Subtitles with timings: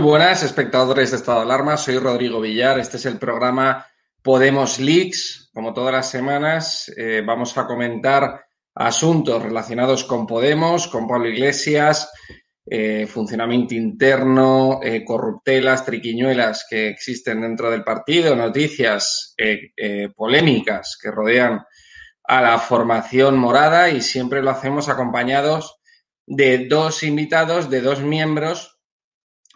[0.00, 1.76] Buenas, espectadores de Estado de Alarma.
[1.76, 2.78] Soy Rodrigo Villar.
[2.78, 3.86] Este es el programa
[4.22, 5.50] Podemos Leaks.
[5.52, 12.10] Como todas las semanas, eh, vamos a comentar asuntos relacionados con Podemos, con Pablo Iglesias,
[12.64, 19.34] eh, funcionamiento interno, eh, corruptelas, triquiñuelas que existen dentro del partido, noticias
[20.16, 21.60] polémicas que rodean
[22.24, 25.76] a la formación morada y siempre lo hacemos acompañados
[26.26, 28.79] de dos invitados, de dos miembros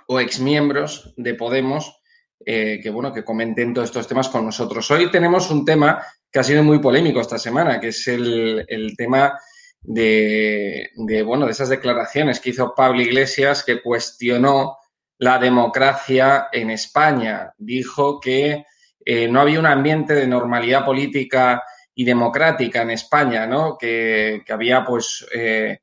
[0.09, 2.01] o exmiembros de Podemos
[2.47, 4.91] eh, que, bueno, que comenten todos estos temas con nosotros.
[4.91, 9.39] Hoy tenemos un tema que ha sido muy polémico esta semana, que es el, tema
[9.81, 10.91] de,
[11.25, 14.77] bueno, de esas declaraciones que hizo Pablo Iglesias que cuestionó
[15.19, 17.55] la democracia en España.
[17.57, 18.67] Dijo que
[19.07, 21.63] eh, no había un ambiente de normalidad política
[21.95, 23.79] y democrática en España, ¿no?
[23.79, 25.79] Que, había, pues, eh,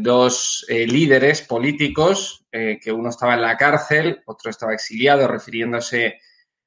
[0.00, 6.20] dos líderes políticos, eh, que uno estaba en la cárcel, otro estaba exiliado, refiriéndose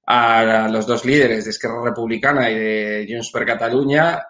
[0.08, 4.28] a los dos líderes de Esquerra Republicana y de Junts per Catalunya,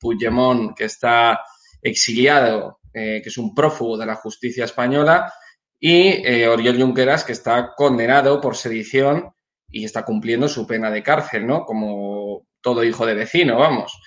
[0.00, 1.40] Puigdemont, que está
[1.80, 5.32] exiliado, que es un prófugo de la justicia española,
[5.78, 9.32] y Oriol Junqueras, que está condenado por sedición
[9.70, 11.64] y está cumpliendo su pena de cárcel, ¿no?
[11.64, 14.00] Como todo hijo de vecino, vamos.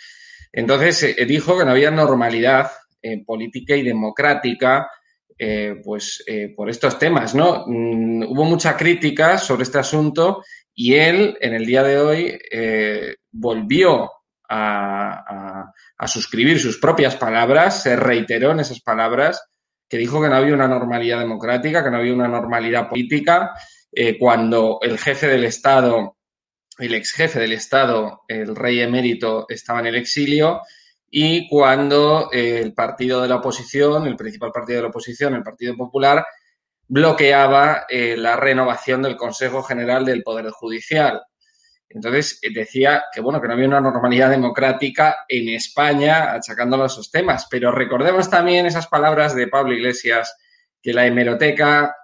[0.51, 4.89] Entonces, dijo que no había normalidad eh, política y democrática,
[5.41, 7.63] eh, pues eh, por estos temas, ¿no?
[7.65, 10.43] Mm, hubo mucha crítica sobre este asunto
[10.75, 12.39] y él, en el día de hoy,
[13.31, 14.11] volvió
[14.49, 15.71] a,
[16.07, 19.41] suscribir sus propias palabras, se reiteró en esas palabras,
[19.89, 23.51] que dijo que no había una normalidad democrática, que no había una normalidad política,
[24.19, 26.17] cuando el jefe del Estado,
[26.77, 30.61] el ex jefe del Estado, el rey emérito, estaba en el exilio
[31.11, 35.43] y cuando eh, el partido de la oposición, el principal partido de la oposición, el
[35.43, 36.25] Partido Popular,
[36.87, 41.21] bloqueaba eh, la renovación del Consejo General del Poder Judicial.
[41.89, 46.87] Entonces eh, decía que bueno que no había una normalidad democrática en España achacándolo a
[46.87, 47.47] esos temas.
[47.49, 50.35] Pero recordemos también esas palabras de Pablo Iglesias,
[50.81, 51.95] que la hemeroteca,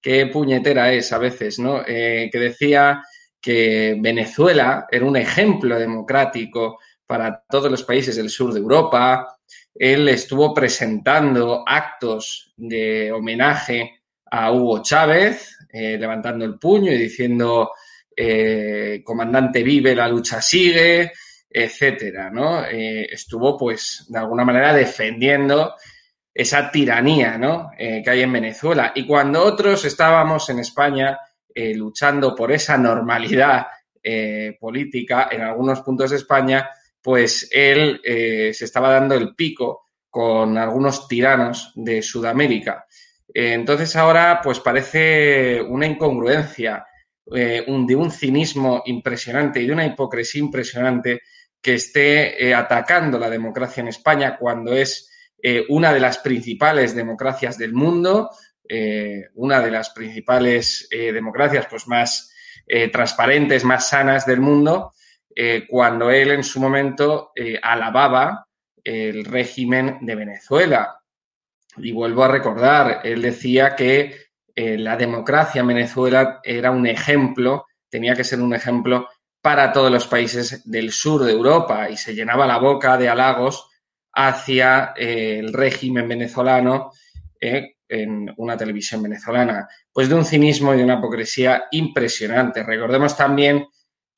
[0.00, 1.82] qué puñetera es a veces, ¿no?
[1.84, 3.02] que decía
[3.40, 6.78] que Venezuela era un ejemplo democrático
[7.12, 9.36] para todos los países del sur de Europa.
[9.74, 14.00] Él estuvo presentando actos de homenaje
[14.30, 17.72] a Hugo Chávez, eh, levantando el puño y diciendo
[18.16, 21.12] eh, comandante vive, la lucha sigue,
[21.50, 22.32] etcétera.
[22.70, 25.74] Eh, estuvo, pues, de alguna manera defendiendo
[26.32, 27.38] esa tiranía,
[27.76, 28.92] que hay en Venezuela.
[28.94, 31.18] Y cuando otros estábamos en España
[31.74, 33.66] luchando por esa normalidad
[34.58, 36.70] política en algunos puntos de España,
[37.02, 42.86] pues él eh, se estaba dando el pico con algunos tiranos de Sudamérica.
[43.34, 46.86] Eh, entonces ahora pues parece una incongruencia,
[47.34, 51.22] eh, de un cinismo impresionante y de una hipocresía impresionante
[51.60, 55.08] que esté atacando la democracia en España cuando es
[55.68, 58.30] una de las principales democracias del mundo,
[59.36, 62.32] una de las principales democracias pues más
[62.92, 64.92] transparentes, más sanas del mundo
[65.34, 68.46] eh, cuando él en su momento eh, alababa
[68.82, 70.98] el régimen de Venezuela.
[71.76, 74.16] Y vuelvo a recordar, él decía que
[74.54, 79.08] eh, la democracia en Venezuela era un ejemplo, tenía que ser un ejemplo
[79.40, 83.68] para todos los países del sur de Europa y se llenaba la boca de halagos
[84.12, 86.92] hacia el régimen venezolano
[87.40, 89.68] en una televisión venezolana.
[89.92, 92.62] Pues de un cinismo y de una hipocresía impresionante.
[92.62, 93.66] Recordemos también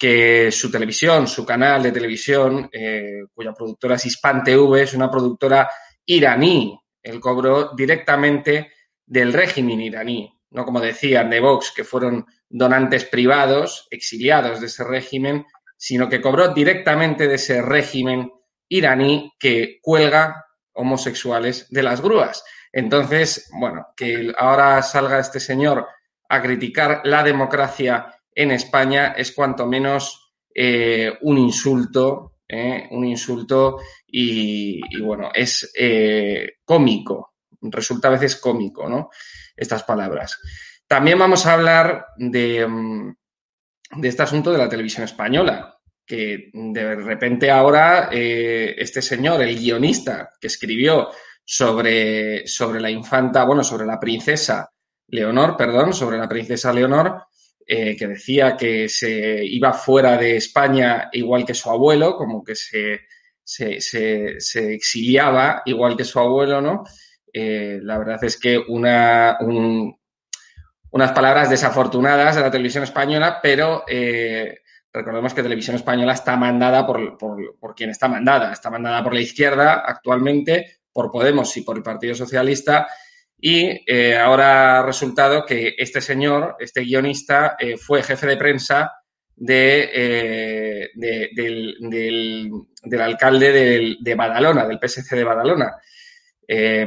[0.04, 5.10] que su televisión, su canal de televisión, eh, cuya productora es Hispan TV, es una
[5.10, 5.66] productora
[6.04, 6.78] iraní.
[7.02, 8.70] Él cobró directamente
[9.06, 14.84] del régimen iraní, no como decían de Vox, que fueron donantes privados, exiliados de ese
[14.84, 18.30] régimen, sino que cobró directamente de ese régimen
[18.68, 22.44] iraní que cuelga homosexuales de las grúas.
[22.70, 25.88] Entonces, bueno, que ahora salga este señor
[26.28, 33.78] a criticar la democracia en España es cuanto menos eh, un insulto, eh, un insulto
[34.06, 39.10] y, bueno, es eh, cómico, resulta a veces cómico, ¿no?
[39.56, 40.38] Estas palabras.
[40.86, 43.14] También vamos a hablar de, mm,
[43.96, 50.32] de este asunto de la televisión española, que de repente ahora este señor, el guionista
[50.38, 51.08] que escribió
[51.42, 54.70] sobre, sobre la infanta, bueno, sobre la princesa
[55.08, 57.22] Leonor, perdón, sobre la princesa Leonor,
[57.66, 62.54] eh, que decía que se iba fuera de España igual que su abuelo, como que
[62.54, 63.00] se,
[63.42, 66.84] se, exiliaba igual que su abuelo, ¿no?
[67.32, 69.96] Eh, la verdad es que una, un,
[70.94, 74.60] unas palabras desafortunadas de la televisión española, pero eh,
[74.92, 78.52] recordemos que Televisión Española está mandada por, por, quien está mandada.
[78.52, 82.86] Está mandada por la izquierda actualmente, por Podemos y por el Partido Socialista.
[83.46, 88.90] Y eh, ahora ha resultado que este señor, este guionista, eh, fue jefe de prensa
[89.36, 91.76] de, del,
[92.82, 95.76] del, alcalde de Badalona, del PSC de Badalona.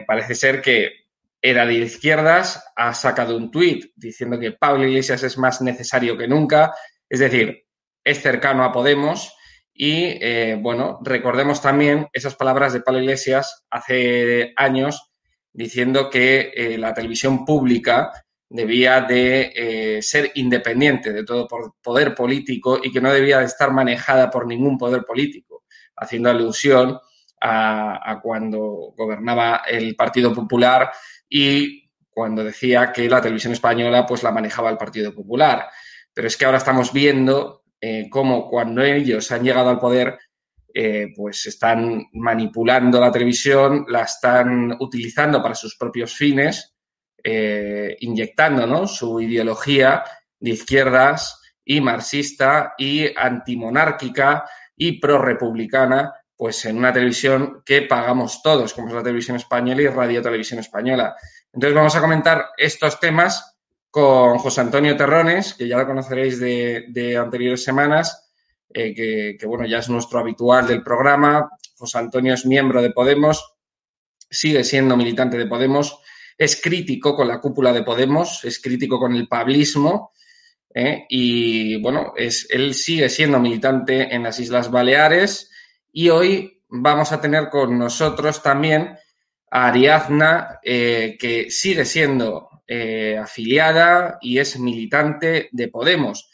[0.07, 1.07] parece ser que
[1.43, 6.27] era de izquierdas, ha sacado un tuit diciendo que Pablo Iglesias es más necesario que
[6.27, 6.73] nunca,
[7.07, 7.65] es decir,
[8.03, 9.31] es cercano a Podemos
[9.75, 15.11] y, eh, bueno, recordemos también esas palabras de Pablo Iglesias hace años
[15.57, 18.11] diciendo que eh, la televisión pública
[18.47, 21.47] debía de eh, ser independiente de todo
[21.81, 25.63] poder político y que no debía de estar manejada por ningún poder político,
[25.95, 26.99] haciendo alusión
[27.41, 30.91] a, cuando gobernaba el Partido Popular
[31.27, 35.69] y cuando decía que la televisión española pues la manejaba el Partido Popular.
[36.13, 40.19] Pero es que ahora estamos viendo eh, cómo cuando ellos han llegado al poder,
[40.79, 46.75] eh, pues están manipulando la televisión, la están utilizando para sus propios fines,
[47.23, 48.85] eh, inyectando ¿no?
[48.85, 50.03] su ideología
[50.39, 58.75] de izquierdas y marxista y antimonárquica y prorrepublicana pues en una televisión que pagamos todos,
[58.75, 61.15] como es la televisión española y Radio Televisión Española.
[61.51, 63.57] Entonces vamos a comentar estos temas
[63.89, 68.26] con José Antonio Terrones, que ya lo conoceréis de, anteriores semanas,
[68.79, 71.49] eh, que, bueno, ya es nuestro habitual del programa.
[71.75, 73.55] José Antonio es miembro de Podemos,
[74.29, 75.99] sigue siendo militante de Podemos,
[76.37, 80.11] es crítico con la cúpula de Podemos, es crítico con el pablismo.
[80.75, 85.49] Eh, y bueno, es, él sigue siendo militante en las Islas Baleares,
[85.91, 88.95] y hoy vamos a tener con nosotros también
[89.49, 92.49] a Ariadna, eh, que sigue siendo
[93.19, 96.29] afiliada y es militante de Podemos.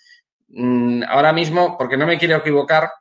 [0.56, 2.92] Mm, ahora mismo, porque no me quiero equivocar,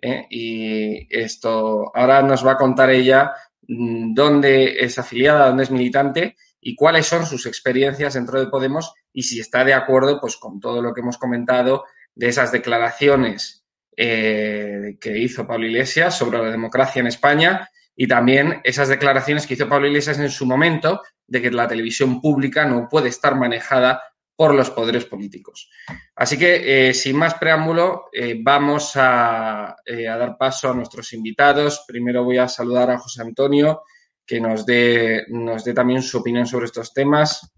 [0.00, 3.32] eh, y esto ahora nos va a contar ella
[3.68, 8.94] mm, dónde es afiliada, dónde es militante y cuáles son sus experiencias dentro de Podemos
[9.12, 11.84] y si está de acuerdo pues con todo lo que hemos comentado
[12.14, 13.64] de esas declaraciones
[13.96, 19.54] eh, que hizo Pablo Iglesias sobre la democracia en España y también esas declaraciones que
[19.54, 24.02] hizo Pablo Iglesias en su momento de que la televisión pública no puede estar manejada
[24.36, 25.70] por los poderes políticos.
[26.16, 29.76] Así que, eh, sin más preámbulo, eh, vamos a, a,
[30.16, 31.84] dar paso a nuestros invitados.
[31.86, 33.82] Primero voy a saludar a José Antonio,
[34.26, 37.52] que nos dé, nos dé también su opinión sobre estos temas.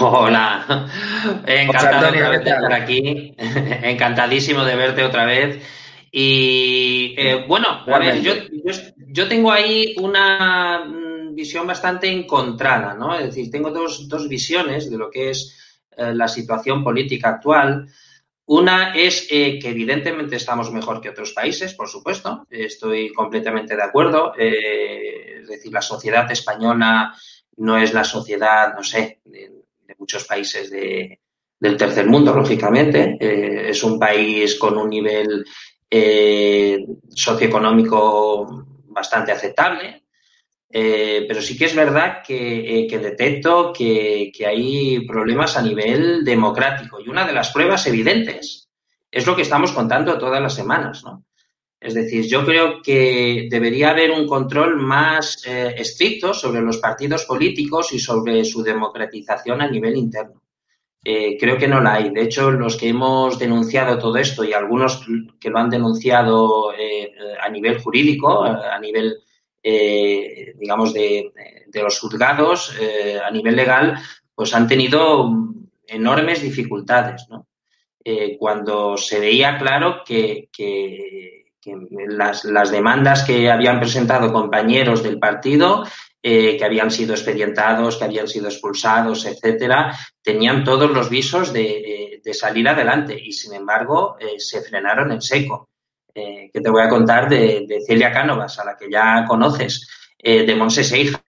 [0.00, 0.88] Hola,
[1.46, 5.62] encantado de estar aquí, encantadísimo de verte otra vez.
[6.10, 10.84] Y eh, bueno, a ver, yo, tengo ahí una
[11.34, 13.14] visión bastante encontrada, ¿no?
[13.14, 17.88] Es decir, tengo dos, visiones de lo que es eh, la situación política actual.
[18.46, 23.82] Una es eh, que evidentemente estamos mejor que otros países, por supuesto, estoy completamente de
[23.82, 24.34] acuerdo.
[24.36, 27.14] es decir, la sociedad española
[27.56, 33.16] no es la sociedad, no sé, de muchos países del tercer mundo, lógicamente.
[33.20, 35.44] Eh, es un país con un nivel
[35.90, 40.03] eh, socioeconómico bastante aceptable,
[40.76, 47.00] eh, pero sí que es verdad que, detecto que, que, hay problemas a nivel democrático
[47.00, 48.68] y una de las pruebas evidentes
[49.08, 51.24] es lo que estamos contando todas las semanas, ¿no?
[51.78, 57.24] Es decir, yo creo que debería haber un control más eh, estricto sobre los partidos
[57.24, 60.42] políticos y sobre su democratización a nivel interno.
[61.04, 62.10] Eh, creo que no la hay.
[62.10, 65.06] De hecho, los que hemos denunciado todo esto y algunos
[65.38, 69.18] que lo han denunciado eh, a nivel jurídico, a nivel,
[69.64, 71.32] digamos, de,
[71.66, 72.76] de, los juzgados,
[73.24, 73.98] a nivel legal,
[74.34, 75.30] pues han tenido
[75.86, 77.46] enormes dificultades, ¿no?
[78.38, 81.44] cuando se veía claro que, que
[82.08, 85.84] las, las, demandas que habían presentado compañeros del partido,
[86.22, 92.20] eh, que habían sido expedientados, que habían sido expulsados, etcétera, tenían todos los visos de,
[92.22, 95.68] de salir adelante y, sin embargo, eh, se frenaron en seco.
[96.14, 99.88] Eh, que te voy a contar de, de, Celia Cánovas, a la que ya conoces,
[100.22, 101.22] de Monse Seija,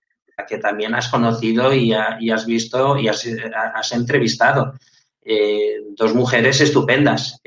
[0.48, 4.72] que también has conocido y, has visto y has, entrevistado.
[5.98, 7.42] dos mujeres estupendas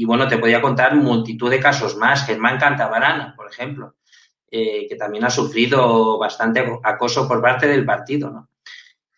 [0.00, 2.24] y bueno, te podía contar multitud de casos más.
[2.26, 3.96] Germán Cantabarana, por ejemplo,
[4.50, 8.48] eh, que también ha sufrido bastante acoso por parte del partido, ¿no?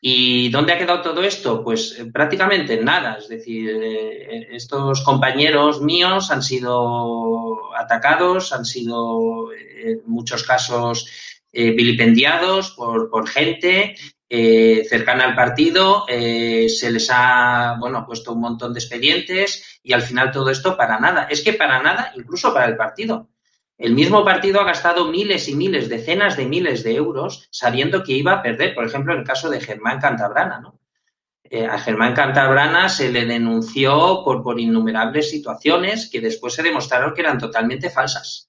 [0.04, 1.62] ¿Y dónde ha quedado todo esto?
[1.62, 3.18] Pues eh, prácticamente en nada.
[3.18, 11.09] Es decir, eh, estos compañeros míos han sido atacados, han sido en muchos casos
[11.54, 13.94] vilipendiados por, por gente
[14.35, 19.92] eh, cercana al partido, eh, se les ha, bueno, puesto un montón de expedientes y
[19.92, 21.25] al final todo esto para nada.
[21.25, 23.28] Es que para nada, incluso para el partido.
[23.79, 28.12] El mismo partido ha gastado miles y miles, decenas de miles de euros sabiendo que
[28.12, 30.79] iba a perder, por ejemplo, en el caso de Germán Cantabrana, ¿no?
[31.45, 37.12] Eh, a Germán Cantabrana se le denunció por, por innumerables situaciones que después se demostraron
[37.12, 38.49] que eran totalmente falsas.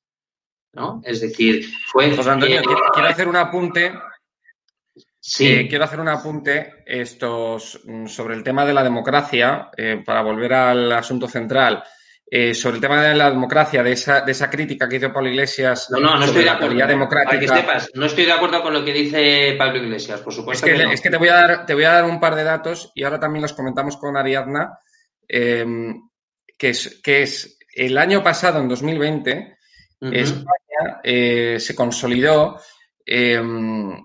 [0.74, 1.02] ¿no?
[1.04, 2.16] Es decir, fue...
[2.16, 2.62] José Antonio,
[2.94, 3.94] quiero hacer un apunte
[5.26, 5.48] Sí.
[5.48, 10.22] Eh, quiero hacer un apunte estos, mm, sobre el tema de la democracia, eh, para
[10.22, 11.82] volver al asunto central.
[12.36, 15.30] Eh, sobre el tema de la democracia, de esa, de esa crítica que hizo Pablo
[15.30, 15.88] Iglesias.
[15.92, 17.08] No, no, no estoy de acuerdo.
[17.08, 20.66] Para que sepas, no estoy de acuerdo con lo que dice Pablo Iglesias, por supuesto.
[20.66, 22.44] Es que, es que te, voy a dar, te voy a dar un par de
[22.44, 24.80] datos y ahora también los comentamos con Ariadna,
[25.28, 26.10] em,
[26.58, 29.58] que, es, que es el año pasado, en 2020,
[30.02, 32.60] España se consolidó
[33.06, 33.96] em,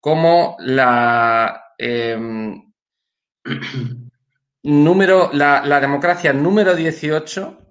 [0.00, 2.60] como la, em,
[4.64, 7.67] número, la, democracia número 18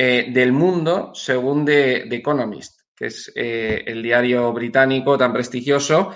[0.00, 6.14] eh, del mundo, según The, Economist, que es eh, el diario británico tan prestigioso,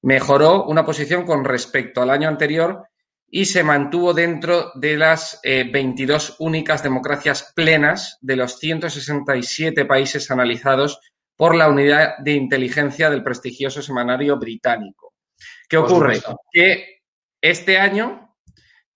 [0.00, 2.88] mejoró una posición con respecto al año anterior
[3.28, 10.30] y se mantuvo dentro de las 22 eh, únicas democracias plenas de los 167 países
[10.30, 10.98] analizados
[11.36, 15.12] por la unidad de inteligencia del prestigioso semanario británico.
[15.68, 16.22] ¿Qué ocurre?
[16.50, 17.02] Que
[17.42, 18.34] este año,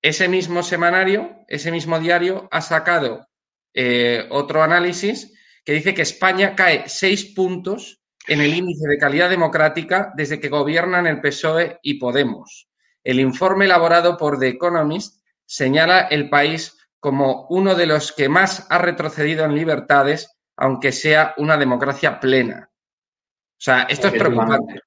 [0.00, 3.26] ese mismo semanario, ese mismo diario, ha sacado
[3.74, 5.32] eh, otro análisis
[5.64, 10.48] que dice que España cae seis puntos en el índice de calidad democrática desde que
[10.48, 12.68] gobiernan el PSOE y Podemos.
[13.02, 18.66] El informe elaborado por The Economist señala el país como uno de los que más
[18.70, 22.70] ha retrocedido en libertades aunque sea una democracia plena.
[22.70, 24.80] O sea, esto es preocupante.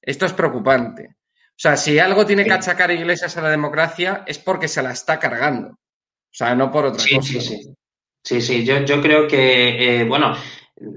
[0.00, 1.08] Esto es preocupante.
[1.08, 4.92] O sea, si algo tiene que achacar Iglesias a la democracia es porque se la
[4.92, 5.68] está cargando.
[5.68, 7.22] O sea, no por otra cosa.
[7.22, 7.74] Sí, sí.
[8.24, 10.34] Sí, sí, yo, yo creo que, eh, bueno,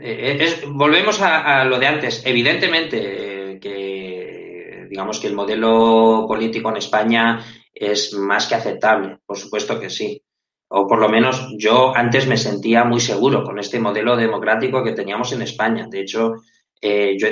[0.02, 2.24] eh, volvemos a, lo de antes.
[2.26, 9.38] Evidentemente eh, que, digamos que el modelo político en España es más que aceptable, por
[9.38, 10.24] supuesto que sí
[10.70, 14.92] o por lo menos yo antes me sentía muy seguro con este modelo democrático que
[14.92, 15.88] teníamos en España.
[15.90, 16.36] De hecho,
[16.82, 17.28] eh, yo,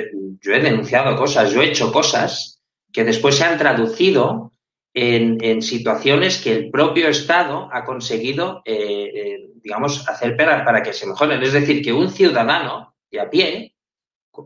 [0.52, 2.62] he denunciado cosas, yo he hecho cosas
[2.92, 4.52] que después se han traducido
[4.98, 10.92] en, situaciones que el propio Estado ha conseguido, eh, eh, digamos, hacer para, para que
[10.92, 11.42] se mejoren.
[11.42, 13.74] Es decir, que un ciudadano de a pie,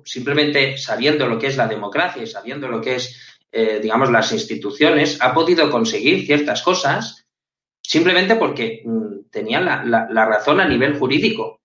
[0.04, 3.38] simplemente sabiendo lo que es la democracia y sabiendo lo que es,
[3.83, 7.26] digamos, las instituciones, ha podido conseguir ciertas cosas
[7.90, 11.61] simplemente porque mm, tenían la, razón a nivel jurídico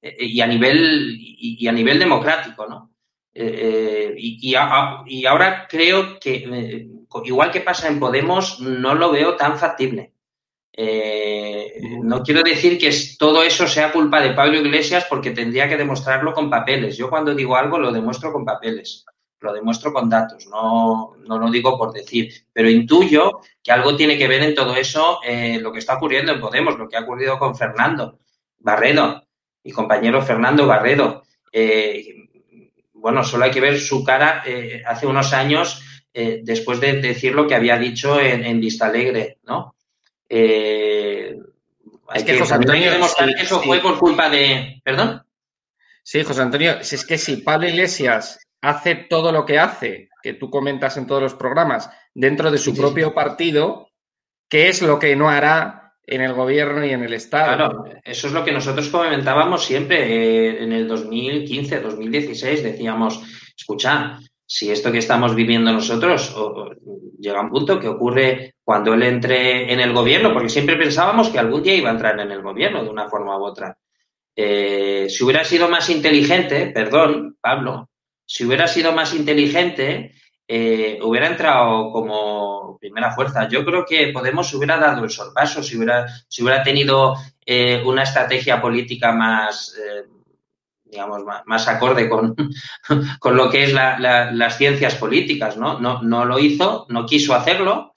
[0.00, 2.92] eh, y, a nivel, y, a nivel democrático, ¿no?
[3.32, 6.88] Eh, eh, y, ahora creo que,
[7.24, 10.12] igual que pasa en Podemos, no lo veo tan factible.
[12.02, 16.32] no quiero decir que todo eso sea culpa de Pablo Iglesias porque tendría que demostrarlo
[16.32, 16.96] con papeles.
[16.96, 19.04] Yo cuando digo algo lo demuestro con papeles
[19.44, 24.18] lo demuestro con datos, no, no lo digo por decir, pero intuyo que algo tiene
[24.18, 27.02] que ver en todo eso eh, lo que está ocurriendo en Podemos, lo que ha
[27.02, 28.18] ocurrido con Fernando
[28.58, 29.22] Barredo,
[29.62, 31.22] mi compañero Fernando Barredo.
[31.52, 32.16] Eh,
[32.94, 37.46] bueno, solo hay que ver su cara eh, hace unos años después de decir lo
[37.46, 39.74] que había dicho en, Vista Alegre, ¿no?
[42.08, 44.80] hay que, José Antonio, demostrar que eso fue por culpa de...
[44.84, 45.22] ¿Perdón?
[46.02, 50.34] Sí, José Antonio, si es que si Pablo Iglesias hace todo lo que hace, que
[50.34, 53.88] tú comentas en todos los programas, dentro de su propio partido,
[54.48, 57.56] ¿qué es lo que no hará en el gobierno y en el Estado?
[57.56, 63.22] Claro, eso es lo que nosotros comentábamos siempre eh, en el 2015, 2016, decíamos,
[63.56, 66.34] escucha, si esto que estamos viviendo nosotros
[67.18, 71.28] llega a un punto que ocurre cuando él entre en el gobierno, porque siempre pensábamos
[71.30, 73.76] que algún día iba a entrar en el gobierno de una forma u otra.
[74.36, 77.90] Eh, si hubiera sido más inteligente, perdón, Pablo,
[78.26, 80.14] si hubiera sido más inteligente,
[80.46, 83.48] eh, hubiera entrado como primera fuerza.
[83.48, 87.14] Yo creo que Podemos hubiera dado el sorpaso si hubiera, si hubiera tenido
[87.46, 89.74] eh, una estrategia política más,
[90.94, 92.36] digamos, más, acorde con,
[93.18, 95.80] con, lo que es las ciencias políticas, ¿no?
[95.80, 96.00] ¿no?
[96.02, 97.94] No lo hizo, no quiso hacerlo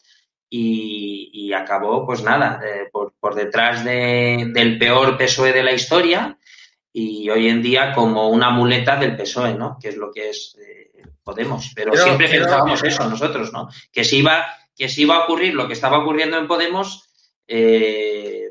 [0.50, 2.60] y, acabó, pues nada,
[2.92, 6.38] por, por, detrás del peor PSOE de la historia
[6.92, 9.78] y hoy en día como una muleta del PSOE, ¿no?
[9.82, 10.88] Que es lo que es eh,
[11.24, 11.72] Podemos.
[11.76, 13.70] Pero, siempre pensábamos eso nosotros, ¿no?
[13.92, 17.10] Que si iba, que si iba a ocurrir lo que estaba ocurriendo en Podemos,
[17.48, 18.47] eh,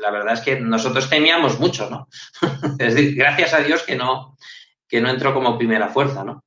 [0.00, 2.08] la verdad es que nosotros temíamos mucho, ¿no?
[2.78, 4.36] es decir, gracias a Dios que no,
[4.88, 6.44] que no entró como primera fuerza, ¿no?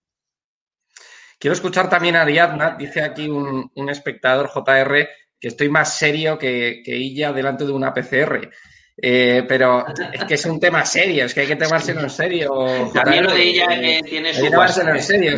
[1.43, 2.77] quiero escuchar también a Ariadna.
[2.79, 7.93] Dice aquí un, espectador JR que estoy más serio que, que ella delante de una
[7.93, 8.49] PCR.
[8.95, 12.49] Eh, pero es que es un tema serio, es que hay que tomárselo en serio.
[12.93, 13.67] También lo de ella
[14.05, 14.45] tiene su.
[14.45, 15.37] en serio,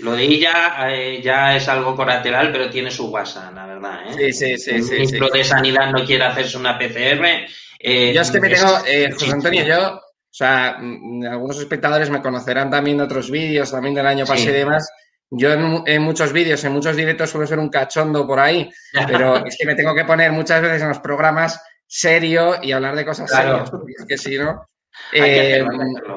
[0.00, 4.00] Lo de ella eh, ya es algo colateral, pero tiene su WhatsApp, la verdad.
[4.06, 4.32] ¿eh?
[4.32, 4.70] Sí, sí, sí.
[4.70, 7.46] El ministro de Sanidad no quiere hacerse una PCR.
[7.80, 8.78] yo es que me tengo,
[9.12, 13.94] José Antonio, yo, o sea, mm, algunos espectadores me conocerán también de otros vídeos, también
[13.94, 14.90] del año pasado y demás.
[15.30, 18.68] Yo en, muchos vídeos, en muchos directos suelo ser un cachondo por ahí,
[19.06, 22.96] pero es que me tengo que poner muchas veces en los programas serio y hablar
[22.96, 24.68] de cosas serias, es que si no.
[25.12, 25.64] Eh,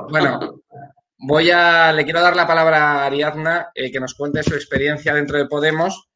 [0.09, 0.61] bueno,
[1.17, 5.13] voy a, le quiero dar la palabra a Ariadna, eh, que nos cuente su experiencia
[5.13, 6.09] dentro de Podemos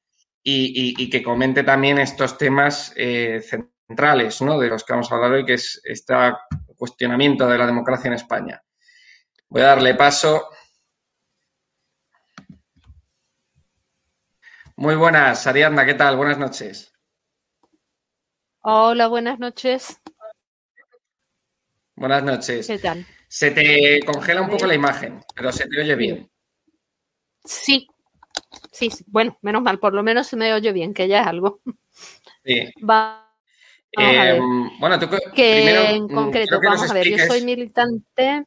[0.44, 4.60] y, que comente también estos temas eh, centrales, ¿no?
[4.60, 6.14] De los que vamos a hablar hoy, que es este
[6.76, 8.64] cuestionamiento de la democracia en España.
[9.50, 10.50] Voy a darle paso.
[14.78, 16.18] Muy buenas, Ariadna, ¿qué tal?
[16.18, 16.92] Buenas noches.
[18.64, 20.00] Hola, buenas noches.
[21.96, 22.68] Buenas noches.
[22.68, 23.06] ¿Qué tal?
[23.34, 26.30] Se te congela un poco la imagen, pero se te oye bien.
[27.46, 27.88] Sí,
[28.74, 31.62] sí, bueno, menos mal, por lo menos se me oye bien, que ya es algo.
[32.44, 32.74] Sí.
[32.84, 33.34] Va,
[33.98, 34.38] eh,
[34.80, 38.44] bueno, tú que en mm, concreto, vamos a ver, yo soy militante.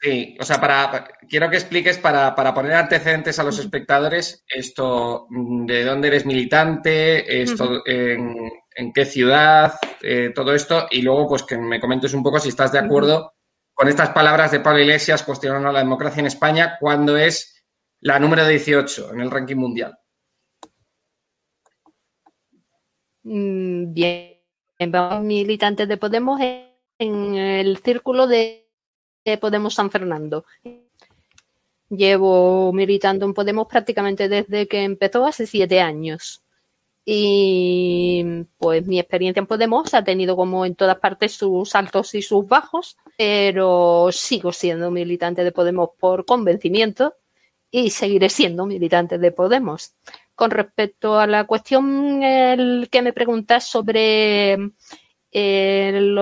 [0.00, 5.66] Sí, o sea, para, quiero que expliques para, poner antecedentes a los espectadores esto, mm,
[5.66, 11.58] de dónde eres militante, esto, en, qué ciudad, eh, todo esto, y luego pues que
[11.58, 13.34] me comentes un poco si estás de acuerdo
[13.78, 17.64] con estas palabras de Pablo Iglesias cuestionando la democracia en España cuando es
[18.00, 19.96] la número 18 en el ranking mundial.
[23.22, 24.40] Mm, bien,
[24.88, 28.68] vamos militantes de Podemos en el círculo de
[29.40, 30.44] Podemos San Fernando.
[31.88, 36.42] Llevo militando en Podemos prácticamente desde que empezó hace siete años.
[37.10, 38.22] Y
[38.58, 42.46] pues mi experiencia en Podemos ha tenido como en todas partes sus altos y sus
[42.46, 47.14] bajos, pero sigo siendo militante de Podemos por convencimiento
[47.70, 49.94] y seguiré siendo militante de Podemos.
[50.34, 54.58] Con respecto a la cuestión que me preguntas sobre
[55.32, 56.14] eh,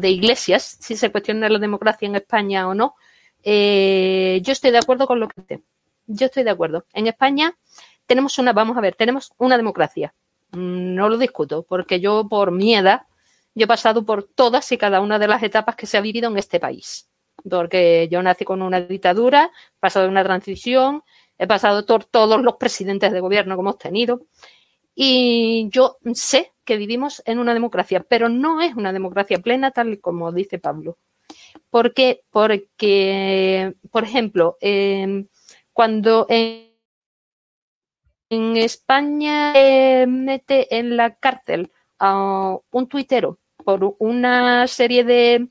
[0.00, 2.94] de iglesias, si se cuestiona la democracia en España o no,
[3.42, 5.62] eh, yo estoy de acuerdo con lo que dice.
[6.06, 6.86] Yo estoy de acuerdo.
[6.94, 7.54] En España
[8.06, 10.14] tenemos una, vamos a ver, tenemos una democracia.
[10.52, 13.02] Mm, no lo discuto, porque yo por mi edad,
[13.54, 16.28] yo he pasado por todas y cada una de las etapas que se ha vivido
[16.30, 17.08] en este país.
[17.48, 21.02] Porque yo nací con una dictadura, he pasado una transición,
[21.38, 24.22] he pasado por todos los presidentes de gobierno que hemos tenido.
[24.94, 30.00] Y yo sé que vivimos en una democracia, pero no es una democracia plena tal
[30.00, 30.98] como dice Pablo.
[31.70, 32.22] ¿Por qué?
[32.30, 35.28] Porque, por ejemplo, em,
[35.72, 36.26] cuando
[38.30, 39.52] en, España
[40.06, 45.48] mete en la cárcel a un tuitero por una serie de,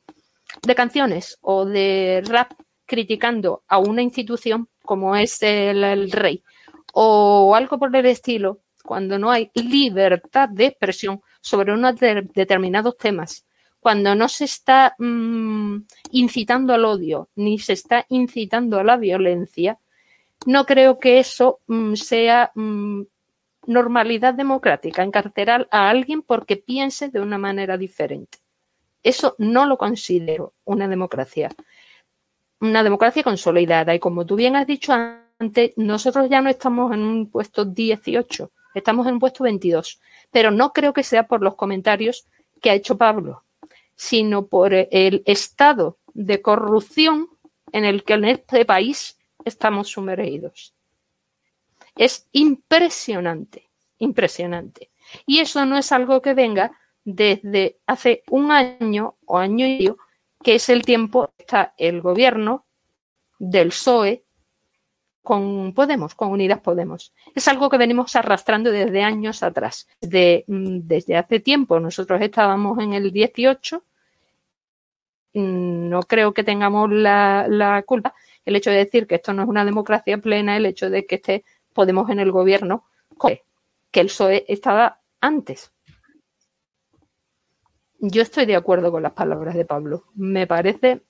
[0.76, 2.54] canciones o de rap
[2.86, 6.44] criticando a una institución como es el rey.
[6.94, 13.46] O algo por el estilo, cuando no hay libertad de expresión sobre unos determinados temas,
[13.80, 15.78] cuando no se está mm,
[16.12, 19.80] incitando al odio ni se está incitando a la violencia,
[20.45, 23.04] no creo que eso mm, sea mm,
[23.67, 28.39] normalidad democrática, encarcelar a alguien porque piense de una manera diferente.
[29.04, 31.49] Eso no lo considero una democracia.
[32.60, 33.95] Una democracia consolidada.
[33.95, 38.52] Y como tú bien has dicho antes, nosotros ya no estamos en un puesto 18
[38.73, 39.99] Estamos en un puesto 22.
[40.32, 42.28] Pero no creo que sea por los comentarios
[42.62, 43.43] que ha hecho Pablo,
[43.95, 47.28] sino por el estado de corrupción
[47.71, 50.73] en el que en este país estamos sumergidos.
[51.95, 54.89] Es impresionante, impresionante.
[55.25, 56.71] Y eso no es algo que venga
[57.04, 59.97] desde hace un año o año y medio,
[60.41, 62.65] que es el tiempo que está el gobierno
[63.39, 64.23] del PSOE
[65.21, 67.13] con Podemos, con Unidas Podemos.
[67.36, 69.88] Es algo que venimos arrastrando desde años atrás.
[70.02, 73.84] Desde, mm, desde hace tiempo nosotros estábamos en el 18.
[75.34, 78.13] Mm, no creo que tengamos la, culpa.
[78.50, 81.16] El hecho de decir que esto no es una democracia plena, el hecho de que
[81.16, 82.88] esté Podemos en el gobierno,
[83.92, 85.72] que el PSOE estaba antes.
[88.00, 90.06] Yo estoy de acuerdo con las palabras de Pablo.
[90.16, 91.04] Me parece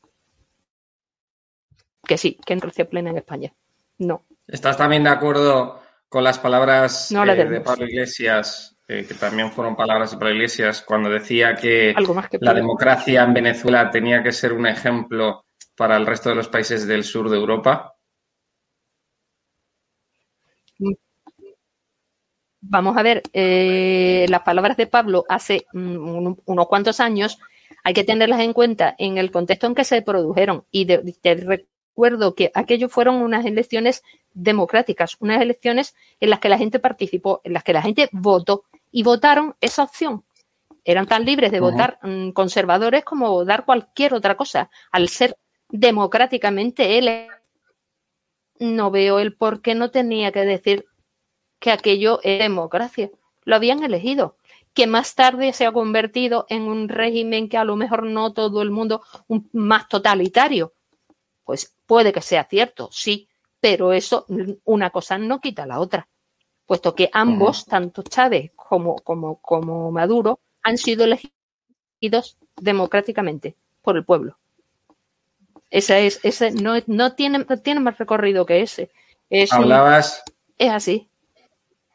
[2.06, 3.54] que sí, que es democracia plena en España.
[4.00, 4.26] No.
[4.46, 9.78] ¿Estás también de acuerdo con las palabras eh, de Pablo Iglesias, eh, que también fueron
[9.78, 11.96] palabras de Pablo Iglesias, cuando decía que,
[12.42, 15.46] la democracia en Venezuela tenía que ser un ejemplo
[15.80, 17.96] para el resto de los países del sur de Europa?
[22.62, 27.40] vamos a ver, eh, las palabras de Pablo hace unos cuantos años
[27.86, 30.66] hay que tenerlas en cuenta en el contexto en que se produjeron.
[30.70, 36.58] Y te recuerdo que aquello fueron unas elecciones democráticas, unas elecciones en las que la
[36.58, 40.26] gente participó, en las que la gente votó y votaron esa opción.
[40.84, 44.70] Eran tan libres de votar mm, conservadores como dar cualquier otra cosa.
[44.92, 45.38] Al ser
[45.70, 47.28] democráticamente él,
[48.60, 50.86] no veo el por qué no tenía que decir
[51.60, 53.10] que aquello es democracia.
[53.44, 54.38] Lo habían elegido.
[54.74, 58.62] Que más tarde se ha convertido en un régimen que a lo mejor no todo
[58.62, 60.74] el mundo, un, más totalitario.
[61.44, 63.28] Pues puede que sea cierto, sí,
[63.60, 64.26] pero eso,
[64.66, 66.08] una cosa no quita la otra.
[66.66, 74.06] Puesto que ambos, tanto Chávez como, como, como Maduro, han sido elegidos democráticamente por el
[74.06, 74.38] pueblo.
[75.70, 78.90] Ese es, ese no, no tiene, tiene más recorrido que ese.
[79.30, 80.24] Es Hablabas.
[80.58, 81.10] es así.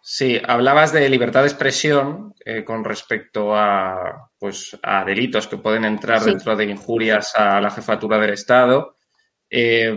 [0.06, 5.86] Sí, hablabas de libertad de expresión eh, con respecto a, pues, a delitos que pueden
[5.86, 8.96] entrar dentro de injurias a la jefatura del Estado.
[9.48, 9.96] Eh,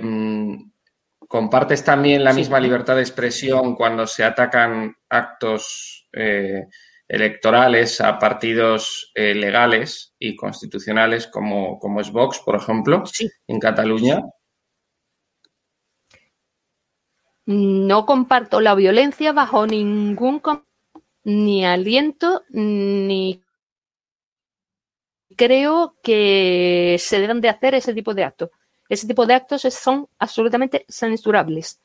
[1.27, 6.67] ¿Compartes también la misma libertad de expresión cuando se atacan actos eh,
[7.07, 13.03] electorales a partidos legales y constitucionales como, como es Vox, por ejemplo,
[13.47, 14.23] en Cataluña?
[17.45, 20.41] No comparto la violencia bajo ningún
[21.23, 23.41] ni aliento ni
[25.37, 28.49] creo que se deben de hacer ese tipo de actos.
[28.89, 31.79] Ese tipo de actos son absolutamente censurables.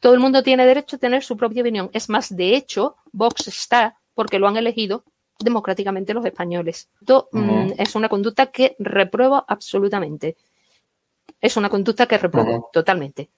[0.00, 1.90] Todo el mundo tiene derecho a tener su propia opinión.
[1.92, 5.04] Es más, de hecho, Vox está porque lo han elegido
[5.38, 6.88] democráticamente los españoles.
[7.00, 10.36] Esto mm, es una conducta que repruebo absolutamente.
[11.40, 13.30] Es una conducta que repruebo totalmente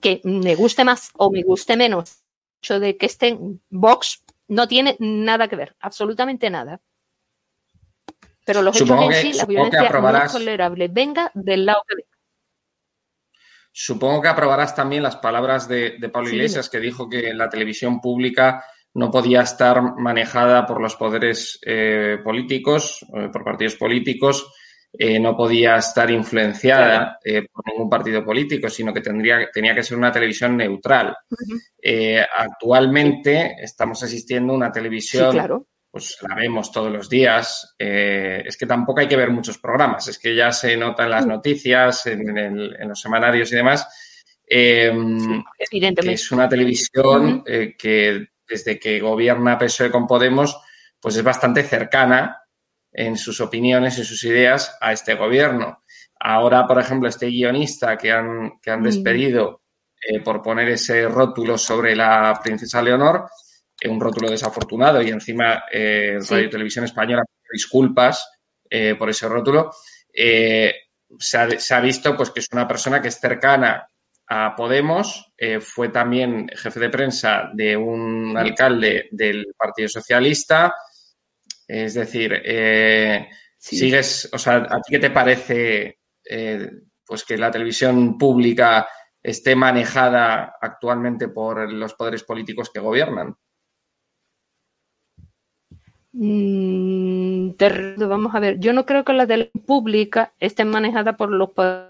[0.00, 4.22] que me guste más o me guste menos el hecho de que esté en Vox
[4.48, 6.80] no tiene nada que ver, absolutamente nada.
[8.44, 12.08] Pero los hechos en sí, la violencia no es tolerable, venga del lado que venga.
[13.72, 18.64] Supongo que aprobarás también las palabras de, Pablo Iglesias, que dijo que la televisión pública
[18.94, 24.46] no podía estar manejada por los poderes eh, políticos, eh, por partidos políticos,
[24.92, 29.84] eh, no podía estar influenciada eh, por ningún partido político, sino que tendría, tenía que
[29.84, 31.16] ser una televisión neutral.
[31.80, 37.74] Eh, actualmente estamos asistiendo a una televisión, pues la vemos todos los días.
[37.78, 41.26] es que tampoco hay que ver muchos programas, es que ya se nota en las
[41.26, 43.86] noticias, en, los semanarios y demás.
[44.44, 50.60] Em, que es una televisión que desde que gobierna PSOE con Podemos,
[51.00, 52.42] pues es bastante cercana
[52.92, 55.84] en sus opiniones y sus ideas a este gobierno.
[56.18, 59.62] Ahora, por ejemplo, este guionista que han, que han despedido
[60.02, 63.28] eh, por poner ese rótulo sobre la princesa Leonor,
[63.80, 68.28] eh, un rótulo desafortunado y encima eh, Radio Televisión Española disculpas
[68.96, 69.72] por ese rótulo,
[70.14, 73.84] se ha, se, ha, visto pues, que es una persona que es cercana
[74.32, 80.72] a Podemos, fue también jefe de prensa de un alcalde del Partido Socialista,
[81.70, 86.70] es decir, eh, sigues, o sea, ¿a ti qué te parece eh,
[87.06, 88.88] pues que la televisión pública
[89.22, 93.36] esté manejada actualmente por los poderes políticos que gobiernan?
[96.12, 97.50] Mm,
[97.98, 101.89] vamos a ver, yo no creo que la televisión pública esté manejada por los poderes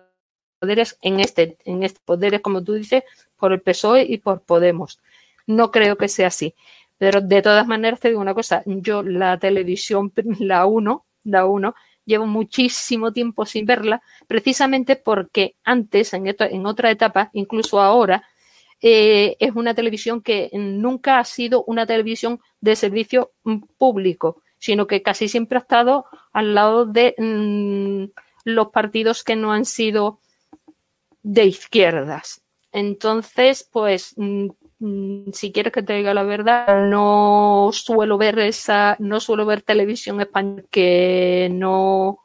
[0.61, 3.05] en este, en este poderes, como tú dices,
[3.37, 5.01] por el PSOE y por Podemos.
[5.47, 6.55] No creo que sea así.
[6.99, 11.75] Pero de todas maneras te digo una cosa, yo la televisión, la 1, la 1,
[12.05, 18.25] llevo muchísimo tiempo sin verla, precisamente porque antes, en, en otra etapa, incluso ahora,
[18.83, 23.33] eh, es una televisión que nunca ha sido una televisión de servicio
[23.77, 29.53] público, sino que casi siempre ha estado al lado de mm, los partidos que no
[29.53, 30.19] han sido
[31.23, 32.43] de izquierdas.
[32.73, 34.49] Entonces, pues mm,
[34.81, 39.61] Mm, si quieres que te diga la verdad, no suelo ver esa, no suelo ver
[39.63, 42.19] televisión española que no,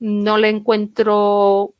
[0.00, 1.74] no le encuentro,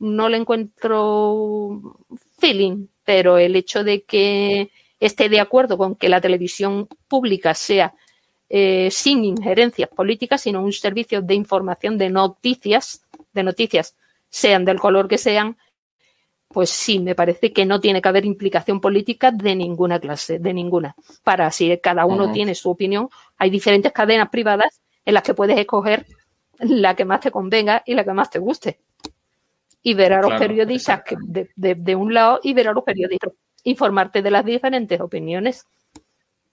[0.00, 1.96] no le encuentro
[2.38, 7.94] feeling, pero el hecho de que esté de acuerdo con que la televisión pública sea
[8.48, 13.96] eh, sin injerencias políticas, sino un servicio de información de noticias, de noticias,
[14.28, 15.56] sean del color que sean,
[16.52, 20.54] pues sí, me parece que no tiene que haber implicación política de ninguna clase, de
[20.54, 20.94] ninguna.
[21.24, 25.58] Para si cada uno tiene su opinión, hay diferentes cadenas privadas en las que puedes
[25.58, 26.06] escoger
[26.58, 28.80] la que más te convenga y la que más te guste.
[29.82, 31.02] Y ver a los periodistas
[31.56, 33.32] de, un lado y ver a los periodistas,
[33.64, 35.66] informarte de las diferentes opiniones.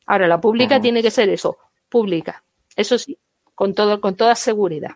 [0.07, 1.57] Ahora, la pública tiene que ser eso,
[1.87, 2.43] pública.
[2.75, 3.17] Eso sí,
[3.53, 4.91] con, todo, con toda seguridad.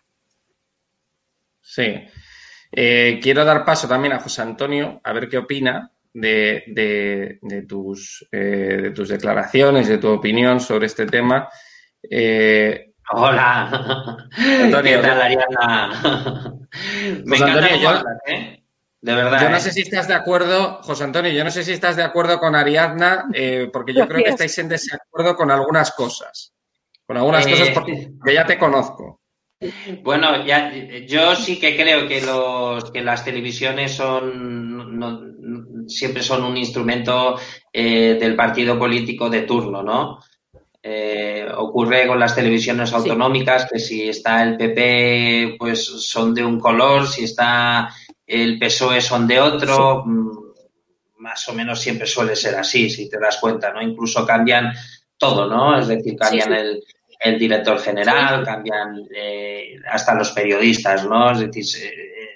[1.61, 1.83] Sí.
[2.75, 8.79] Eh, quiero dar paso también a José Antonio, a ver qué opina de, tus, eh,
[8.81, 11.47] de tus declaraciones, de tu opinión sobre este tema.
[12.09, 14.17] Eh, Hola.
[14.63, 16.53] Antonio, ¿Qué tal, Ariana?
[17.25, 18.63] Me encanta yo, ¿eh?
[19.01, 19.41] De verdad.
[19.41, 22.03] Yo no sé si estás de acuerdo, José Antonio, yo no sé si estás de
[22.03, 23.25] acuerdo con Ariadna,
[23.71, 26.53] porque yo creo que estáis en desacuerdo con algunas cosas.
[27.05, 29.22] Con algunas cosas porque ya te conozco.
[30.01, 30.71] Bueno, ya,
[31.05, 34.83] yo sí que creo que, los, que las televisiones son
[35.87, 37.37] siempre son un instrumento
[37.71, 40.19] eh, del partido político de turno, ¿no?
[40.81, 46.59] Eh, ocurre con las televisiones autonómicas que si está el PP, pues son de un
[46.59, 47.89] color, si está
[48.27, 50.03] el PSOE son de otro.
[50.05, 50.29] Mm,
[51.19, 53.81] más o menos siempre suele ser así, si te das cuenta, ¿no?
[53.81, 54.73] Incluso cambian
[55.17, 55.79] todo, ¿no?
[55.79, 56.83] Es decir, cambian el
[57.23, 61.31] el director general, cambian eh, hasta los periodistas, ¿no?
[61.31, 61.63] Es decir,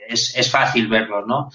[0.07, 1.49] es, es, fácil verlo, ¿no?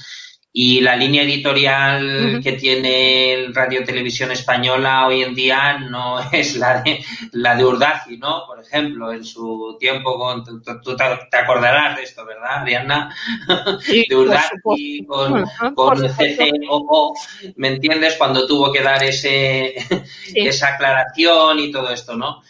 [0.54, 6.82] Y la línea editorial que tiene Radio Televisión Española hoy en día no es la
[6.82, 8.44] de, la de Urdaci, ¿no?
[8.46, 13.16] Por ejemplo, en su tiempo con, tú, te acordarás de esto, ¿verdad, Ariana?
[14.08, 15.42] de Urdaci con,
[15.74, 17.14] con CCOO,
[17.56, 18.16] ¿me entiendes?
[18.16, 19.74] Cuando tuvo que dar ese,
[20.34, 22.42] esa aclaración y todo esto, ¿no?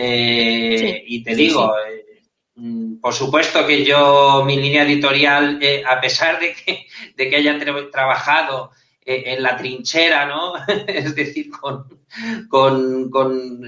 [0.00, 2.22] Eh, y te digo, eh,
[2.54, 7.36] mm, por supuesto que yo, mi línea editorial, eh, a pesar de que, de que
[7.36, 7.58] haya
[7.90, 8.70] trabajado
[9.04, 10.52] en la trinchera, ¿no?
[10.86, 13.64] es decir, con, con,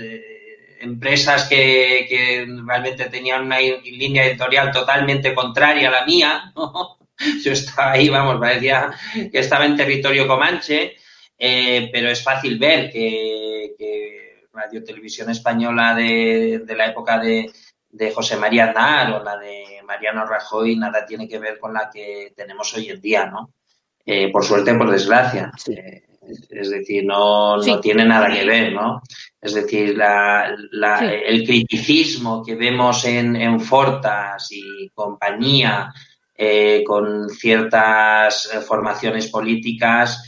[0.81, 6.53] empresas que, que, realmente tenían una línea editorial totalmente contraria a la mía,
[7.45, 10.97] Yo estaba ahí, vamos, parecía que estaba en territorio comanche,
[11.37, 17.53] pero es fácil ver que Radio Televisión Española de, la época de,
[18.13, 22.33] José María Aznar o la de Mariano Rajoy nada tiene que ver con la que
[22.37, 23.53] tenemos hoy en día, ¿no?
[24.05, 25.53] Eh, por suerte, por desgracia.
[25.69, 26.03] Eh,
[26.51, 29.03] es decir, no, no, tiene nada que ver, ¿no?
[29.41, 30.55] Es decir, la,
[31.27, 35.93] el criticismo que vemos en, en Fortas y compañía
[36.35, 40.23] eh, con ciertas formaciones políticas,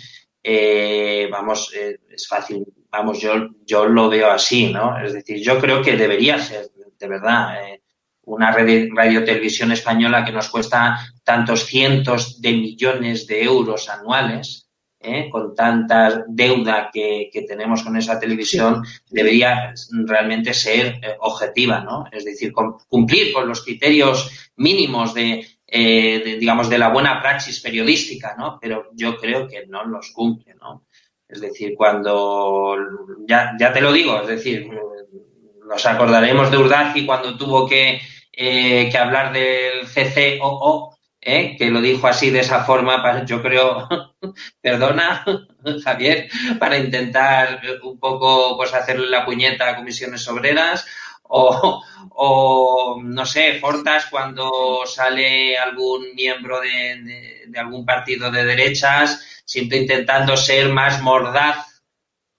[1.31, 5.03] vamos, es fácil vamos, yo, yo lo veo así, ¿no?
[5.03, 7.83] Es decir, yo creo que debería ser, de verdad, eh,
[8.25, 14.69] una radio, televisión española que nos cuesta tantos cientos de millones de euros anuales,
[15.01, 15.29] ¿eh?
[15.31, 19.73] con tanta deuda que, tenemos con esa televisión, debería
[20.05, 22.05] realmente ser eh, objetiva, ¿no?
[22.13, 22.53] Es decir,
[22.89, 28.59] cumplir con los criterios mínimos de, de, digamos, de la buena praxis periodística, ¿no?
[28.61, 30.85] Pero yo creo que no los cumple, ¿no?
[31.33, 32.77] Es decir, cuando,
[33.27, 34.69] ya, ya te lo digo, es decir,
[35.67, 41.57] nos acordaremos de Urdaci cuando tuvo que, eh, que hablar del CCOO, ¿eh?
[41.57, 43.89] que lo dijo así de esa forma, yo creo,
[44.61, 45.25] perdona,
[45.85, 50.87] Javier, para intentar un poco pues hacerle la puñeta a comisiones obreras,
[52.15, 60.37] o, no sé, Fortas cuando sale algún miembro de, algún partido de derechas siempre intentando
[60.37, 61.83] ser más mordaz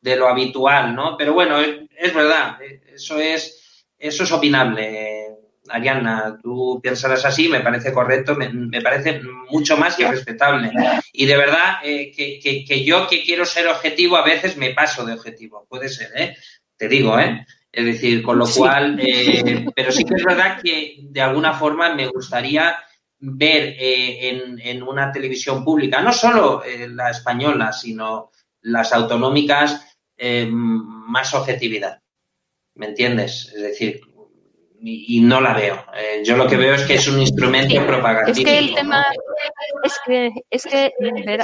[0.02, 1.16] de lo habitual, ¿no?
[1.18, 2.58] Pero bueno, es, verdad,
[2.94, 5.30] eso es, eso es opinable.
[5.70, 10.72] Ariana, tú piensas así, me parece correcto, me, parece mucho más que respetable.
[11.14, 15.14] Y de verdad eh, que, yo que quiero ser objetivo a veces me paso de
[15.14, 16.36] objetivo, puede ser, ¿eh?
[16.76, 17.46] Te digo, ¿eh?
[17.74, 21.96] Es decir, con lo cual, eh, pero sí que es verdad que de alguna forma
[21.96, 22.78] me gustaría
[23.26, 28.32] ver eh, en, una televisión pública, no solo eh, la española, sino
[28.62, 32.02] las autonómicas, eh, más objetividad.
[32.76, 33.52] ¿Me entiendes?
[33.56, 34.02] Es decir,
[34.82, 35.86] y, no la veo.
[36.26, 38.50] yo lo que veo es que es un instrumento propagandístico.
[38.50, 39.06] Es que el tema,
[39.84, 40.92] es que, es que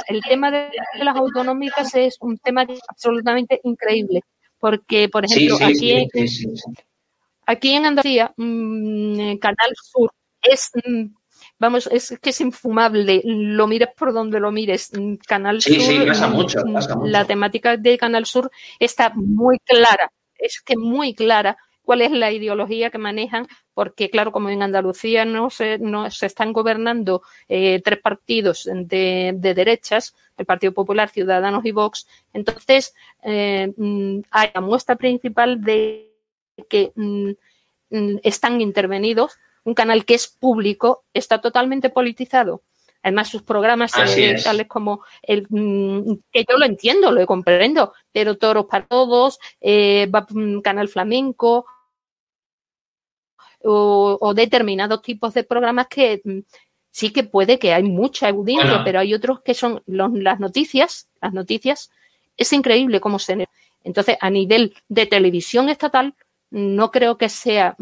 [0.08, 0.68] el tema de
[1.02, 4.22] las autonómicas es un tema absolutamente increíble.
[4.60, 6.08] Porque, por ejemplo, aquí,
[7.46, 11.06] aquí en Andalucía, mm, Canal Sur es mm,
[11.58, 14.90] vamos, es que es infumable, lo mires por donde lo mires.
[15.26, 16.60] Canal Sur, sí, pasa mucho,
[17.04, 21.56] la temática de Canal Sur está muy clara, es que muy clara
[21.90, 26.26] cuál es la ideología que manejan, porque claro, como en Andalucía no se, no, se
[26.26, 33.72] están gobernando eh, tres partidos de, derechas, el Partido Popular, Ciudadanos y Vox, entonces eh,
[33.76, 36.12] mm, hay la muestra principal de
[36.68, 37.30] que mm,
[37.90, 42.62] mm, están intervenidos un canal que es público está totalmente politizado.
[43.02, 45.48] Además, sus programas, eh, tales como el
[46.30, 50.08] que yo lo entiendo, lo comprendo, pero Toros para Todos, eh,
[50.62, 51.66] Canal Flamenco,
[53.62, 56.38] o, determinados tipos de programas que mm,
[56.90, 61.32] sí que puede que hay mucha audiencia, pero hay otros que son las noticias, las
[61.32, 61.90] noticias,
[62.36, 63.48] es increíble cómo se...
[63.82, 66.14] Entonces, a nivel de televisión estatal,
[66.50, 67.76] no creo que sea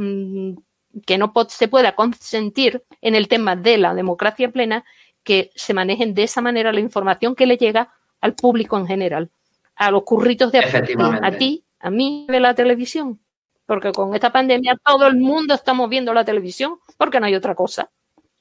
[1.07, 4.85] que no se pueda consentir en el tema de la democracia plena
[5.23, 9.31] que se manejen de esa manera la información que le llega al público en general,
[9.77, 13.21] a los curritos de a ti, a mí de la televisión,
[13.69, 17.55] porque con esta pandemia todo el mundo estamos viendo la televisión porque no hay otra
[17.55, 17.91] cosa.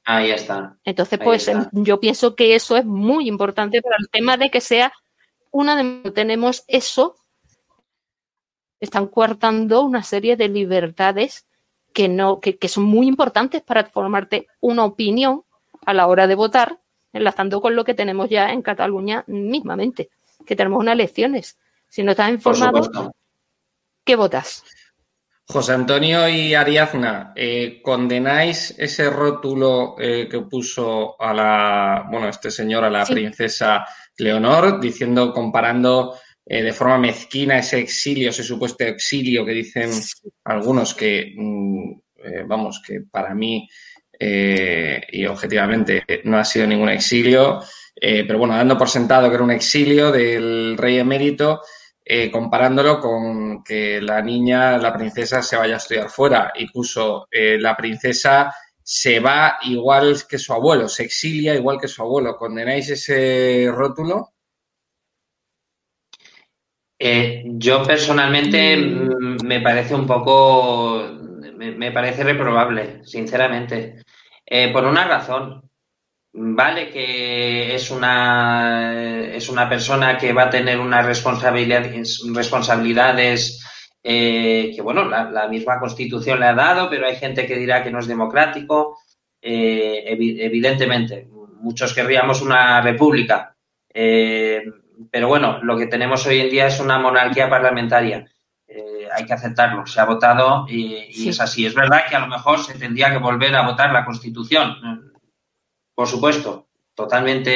[0.06, 0.78] Ahí está.
[0.86, 4.94] Entonces, pues yo pienso que eso es muy importante para el tema de que sea
[5.52, 7.18] una de tenemos eso
[8.80, 11.46] están coartando una serie de libertades
[11.94, 15.44] que, no, que, son muy importantes para formarte una opinión
[15.86, 16.80] a la hora de votar,
[17.12, 20.10] enlazando con lo que tenemos ya en Cataluña mismamente,
[20.46, 21.58] que tenemos unas elecciones.
[21.90, 23.14] Si no estás informado,
[24.06, 24.64] ¿qué votas?
[25.50, 32.52] José Antonio y Ariadna, eh, ¿condenáis ese rótulo eh, que puso a la, bueno, este
[32.52, 33.86] señor, a la princesa
[34.18, 36.16] Leonor, diciendo, comparando
[36.50, 39.90] eh, de forma mezquina ese exilio, ese supuesto exilio que dicen
[40.46, 41.92] algunos que, mm,
[42.24, 43.68] eh, vamos, que para mí
[44.18, 47.62] eh, y objetivamente no ha sido ningún exilio,
[48.00, 51.62] pero bueno, dando por sentado que era un exilio del rey emérito,
[52.32, 57.76] comparándolo con que la niña, la princesa, se vaya a estudiar fuera y puso la
[57.76, 58.54] princesa
[58.90, 62.38] se va igual que su abuelo, se exilia igual que su abuelo.
[62.38, 64.32] ¿Condenáis ese rótulo?
[66.98, 71.04] Eh, yo personalmente mm, me parece un poco,
[71.58, 74.04] me, parece reprobable, sinceramente,
[74.46, 75.67] eh, por una razón.
[76.40, 78.94] Vale que es una,
[79.34, 83.64] es una persona que va a tener unas responsabilidades, responsabilidades
[84.04, 87.92] eh, que, bueno, la, misma Constitución le ha dado, pero hay gente que dirá que
[87.92, 89.00] no es democrático.
[89.42, 91.28] evidentemente,
[91.60, 93.56] muchos querríamos una república
[95.12, 98.26] pero bueno, lo que tenemos hoy en día es una monarquía parlamentaria.
[98.68, 99.86] Eh, hay que aceptarlo.
[99.86, 101.66] Se ha votado y, es así.
[101.66, 105.07] Es verdad que a lo mejor se tendría que volver a votar la Constitución.
[105.98, 107.50] Por supuesto, totalmente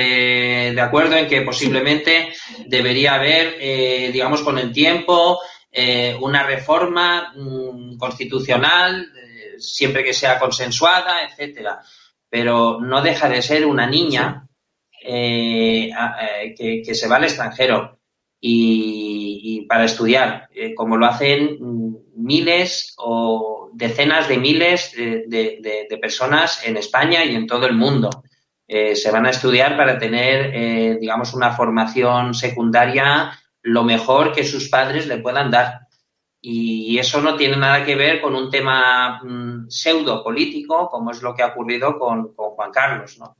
[0.73, 2.33] de acuerdo en que posiblemente
[2.65, 5.39] debería haber, eh, digamos, con el tiempo,
[5.71, 9.07] eh, una reforma mm, constitucional,
[9.59, 11.81] siempre que sea consensuada, etcétera.
[12.27, 14.47] Pero no deja de ser una niña
[15.03, 17.99] eh, eh, que, se va al extranjero
[18.39, 21.59] y, para estudiar, eh, como lo hacen
[22.15, 28.09] miles o decenas de miles de, personas en España y en todo el mundo.
[28.71, 33.31] Se van a estudiar para tener, digamos, una formación secundaria
[33.63, 35.87] lo mejor que sus padres le puedan dar.
[36.39, 41.21] Y eso no tiene nada que ver con un tema mm, pseudo político, como es
[41.21, 43.37] lo que ha ocurrido con, con Juan Carlos, ¿no?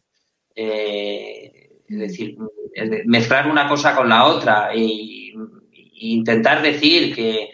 [0.56, 2.38] Eh, es decir,
[3.06, 5.34] mezclar una cosa con la otra e,
[5.94, 7.50] intentar decir que,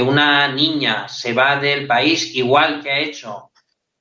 [0.00, 3.50] una niña se va del país igual que ha hecho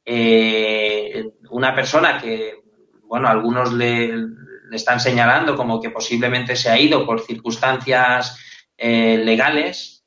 [0.06, 2.62] eh, una persona que,
[3.08, 4.14] bueno, algunos le,
[4.72, 8.40] están señalando como que posiblemente se ha ido por circunstancias
[8.78, 10.06] eh, legales,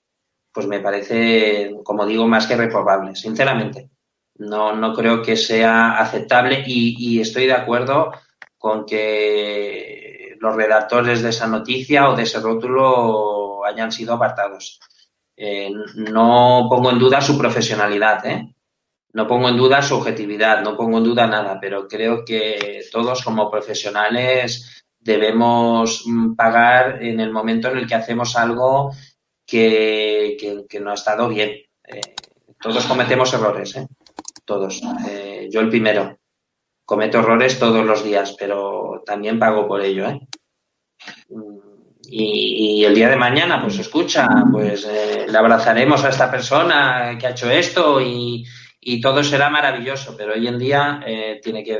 [0.52, 3.90] pues me parece, como digo, más que reprobable, sinceramente.
[4.36, 8.12] No, no creo que sea aceptable y estoy de acuerdo
[8.56, 14.80] con que los redactores de esa noticia o de ese rótulo hayan sido apartados.
[15.36, 18.54] Eh, no pongo en duda su profesionalidad, ¿eh?
[19.12, 23.24] No pongo en duda su objetividad, no pongo en duda nada, pero creo que todos
[23.24, 28.92] como profesionales debemos mm, pagar en el momento en el que hacemos algo
[29.46, 31.50] que, no ha estado bien.
[31.84, 32.00] Eh,
[32.60, 33.74] todos cometemos errores,
[34.44, 34.80] todos.
[35.50, 36.20] yo el primero
[36.90, 40.20] cometo errores todos los días, pero también pago por ello, ¿eh?
[42.02, 47.28] Y, el día de mañana, pues escucha, pues eh, le abrazaremos a esta persona que
[47.28, 48.44] ha hecho esto y,
[49.00, 51.78] todo será maravilloso, pero hoy en día eh, tiene que,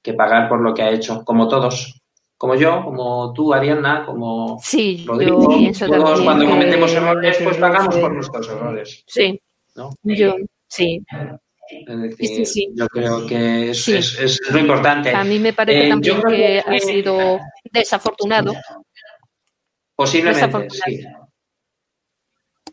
[0.00, 2.00] que, pagar por lo que ha hecho, como todos,
[2.36, 5.48] como yo, como tú, Ariana, como sí, Rodrigo,
[5.78, 9.04] todos cuando cometemos errores, pues pagamos por nuestros errores.
[9.06, 9.40] Sí,
[10.02, 10.36] yo,
[10.68, 11.04] sí.
[12.74, 15.10] Yo creo que es, lo importante.
[15.14, 17.40] A mí me parece eh, también que, ha sido
[17.72, 18.52] desafortunado.
[19.94, 21.04] Posiblemente, sí.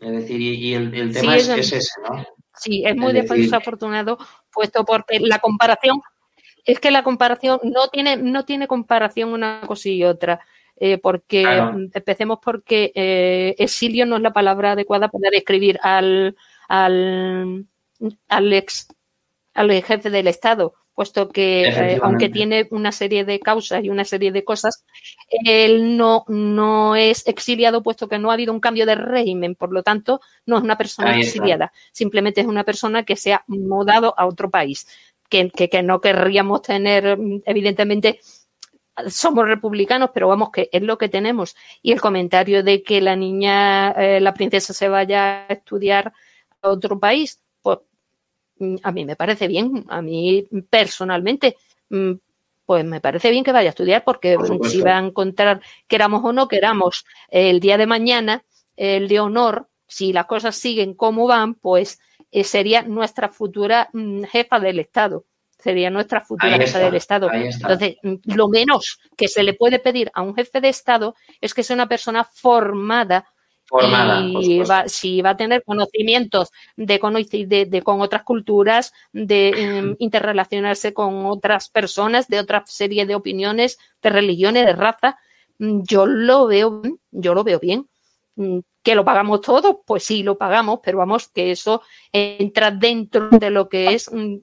[0.00, 2.24] Es decir, y, el, tema es, ese, ¿no?
[2.60, 4.18] Sí, es muy desafortunado,
[4.52, 6.02] puesto porque la comparación,
[6.66, 10.40] es que la comparación no tiene, no tiene comparación una cosa y otra.
[10.82, 11.42] Eh, porque
[11.94, 16.36] empecemos porque eh, exilio no es la palabra adecuada para describir al,
[16.68, 17.66] al,
[18.28, 18.88] al ex
[19.52, 24.04] al jefe del Estado, puesto que eh, aunque tiene una serie de causas y una
[24.04, 24.84] serie de cosas,
[25.28, 29.72] él no, no es exiliado, puesto que no ha habido un cambio de régimen, por
[29.72, 34.14] lo tanto, no es una persona exiliada, simplemente es una persona que se ha mudado
[34.16, 34.86] a otro país,
[35.28, 38.20] que, que no querríamos tener, evidentemente,
[39.08, 41.56] somos republicanos, pero vamos que es lo que tenemos.
[41.82, 46.12] Y el comentario de que la niña, eh, la princesa se vaya a estudiar
[46.62, 47.40] a otro país,
[48.82, 51.56] a mí me parece bien, a mí personalmente,
[51.88, 52.12] mm,
[52.66, 56.32] pues me parece bien que vaya a estudiar porque si va a encontrar, queramos o
[56.32, 58.44] no queramos, el día de mañana,
[58.76, 62.00] el de honor, si las cosas siguen como van, pues
[62.30, 65.24] eh, sería nuestra futura mm, jefa del Estado
[65.60, 67.30] sería nuestra futura jefa del Estado.
[67.32, 71.62] Entonces, lo menos que se le puede pedir a un jefe de Estado es que
[71.62, 73.26] sea una persona formada
[74.40, 80.92] y va, si va a tener conocimientos de, de, con otras culturas, de em, interrelacionarse
[80.92, 85.18] con otras personas, de otra serie de opiniones, de religiones, de raza,
[85.58, 87.88] mm, yo lo veo, yo lo veo bien.
[88.36, 89.76] Mm, ¿Que lo pagamos todos?
[89.86, 94.36] Pues sí, lo pagamos, pero vamos, que eso entra dentro de lo que es mm,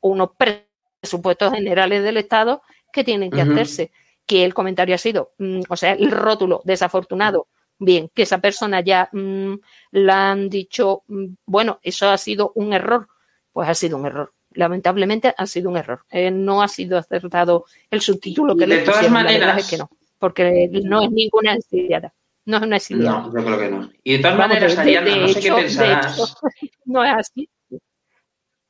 [0.00, 2.62] unos presupuestos generales del Estado
[2.92, 3.92] que tienen que hacerse.
[4.26, 7.48] Que el comentario ha sido, mm, o sea, el rótulo desafortunado,
[7.84, 9.54] bien, que esa persona ya mm,
[9.92, 13.08] la han dicho, mm, bueno, eso ha sido un error,
[13.52, 14.32] pues ha sido un error.
[14.54, 16.04] Lamentablemente ha sido un error.
[16.10, 19.90] Eh, no ha sido acertado el subtítulo que le de todas maneras, es que no,
[20.18, 22.12] porque no es ninguna exiliada.
[22.44, 23.20] No es una exiliada.
[23.20, 23.90] No, yo creo que no.
[24.02, 26.36] Y de todas maneras, Ariana, no sé qué pensarás.
[26.84, 27.48] no es así.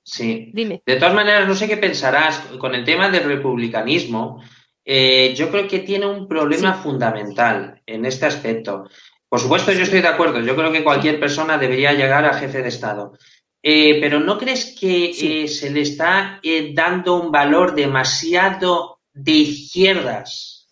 [0.04, 0.50] Sí.
[0.52, 0.82] Dime.
[0.84, 4.42] De todas maneras, no sé qué pensarás con el tema del republicanismo.
[4.84, 8.88] Eh, yo creo que tiene un problema fundamental en este aspecto.
[9.28, 10.40] Por supuesto, yo estoy de acuerdo.
[10.40, 13.16] Yo creo que cualquier persona debería llegar a jefe de Estado.
[13.62, 15.10] Eh, pero ¿no crees que
[15.44, 16.40] eh, se le está
[16.74, 20.68] dando un valor demasiado de izquierdas?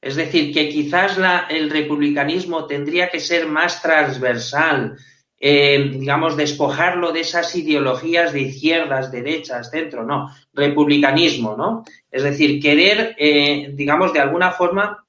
[0.00, 4.96] Es decir, que quizás la, el republicanismo tendría que ser más transversal,
[5.44, 11.82] eh, digamos, despojarlo de esas ideologías de izquierdas, derechas, centro, no, republicanismo, ¿no?
[12.12, 15.04] Es decir, querer, eh, digamos, de alguna forma,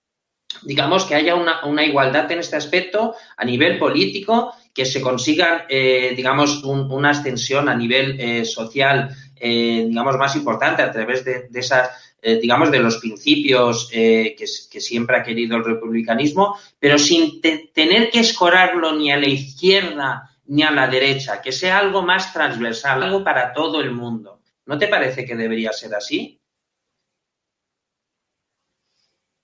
[0.63, 6.13] digamos, que haya una, igualdad en este aspecto a nivel político, que se consiga, eh,
[6.15, 11.91] digamos, una ascensión a nivel social, digamos, más importante a través de, de esas
[12.23, 18.19] digamos, de los principios que, que, siempre ha querido el republicanismo, pero sin tener que
[18.19, 23.23] escorarlo ni a la izquierda ni a la derecha, que sea algo más transversal, algo
[23.23, 24.41] para todo el mundo.
[24.65, 26.39] ¿No te parece que debería ser así?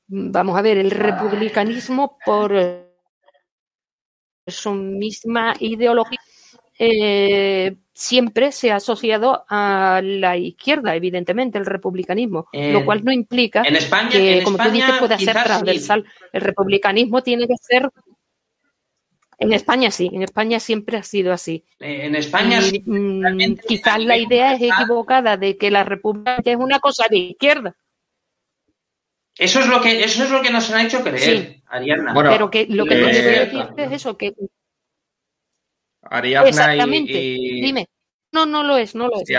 [0.08, 2.52] Vamos a ver, el republicanismo por
[4.48, 6.20] su misma ideología
[6.82, 13.64] eh, siempre se ha asociado a la izquierda, evidentemente, el republicanismo, lo cual no implica
[14.10, 16.06] que, como tú dices, pueda ser transversal.
[16.32, 17.90] El republicanismo tiene que ser.
[19.38, 21.64] En España sí, en España siempre ha sido así.
[21.80, 22.84] Eh, en España sí.
[22.86, 27.76] Mm, quizás la idea es equivocada de que la república es una cosa de izquierda.
[29.38, 32.14] Eso es lo que, eso es lo que nos han hecho creer, Ariadna.
[32.14, 34.34] pero que lo que te quiero decir es eso, que
[36.10, 37.14] Ariadna Exactamente.
[37.14, 37.88] Dime.
[38.32, 39.30] No, no lo es, no lo es.